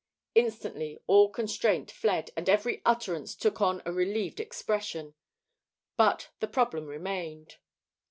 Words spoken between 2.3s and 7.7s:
and every countenance took on a relieved expression. But the problem remained.